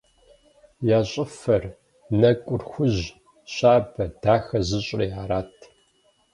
[0.97, 1.63] Я щӏыфэр,
[2.19, 3.03] нэкӏур хужь,
[3.53, 5.55] щабэ, дахэ зыщӏри арат.